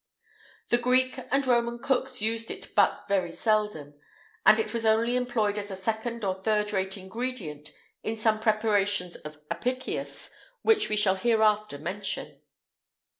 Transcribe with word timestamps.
[IX 0.71 0.81
192] 0.83 1.13
The 1.13 1.19
Greek 1.21 1.27
and 1.31 1.45
Roman 1.45 1.77
cooks 1.77 2.23
used 2.23 2.49
it 2.49 2.73
but 2.73 3.05
very 3.07 3.31
seldom, 3.31 3.93
and 4.47 4.59
it 4.59 4.73
was 4.73 4.83
only 4.83 5.15
employed 5.15 5.59
as 5.59 5.69
a 5.69 5.75
second 5.75 6.25
or 6.25 6.41
third 6.41 6.73
rate 6.73 6.97
ingredient 6.97 7.71
in 8.01 8.17
some 8.17 8.39
preparations 8.39 9.15
of 9.17 9.37
Apicius 9.51 10.31
which 10.63 10.89
we 10.89 10.95
shall 10.95 11.13
hereafter 11.17 11.77
mention. 11.77 12.41